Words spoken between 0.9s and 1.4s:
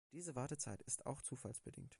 auch